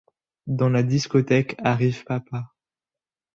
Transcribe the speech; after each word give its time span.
Dans 0.47 0.69
la 0.69 0.81
discothèque 0.81 1.53
arrive 1.59 2.05
Papa. 2.05 2.55